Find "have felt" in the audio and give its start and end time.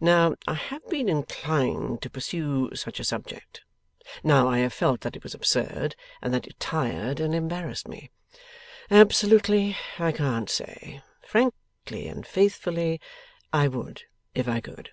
4.58-5.00